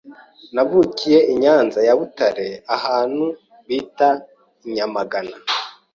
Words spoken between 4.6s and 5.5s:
I nyamagana,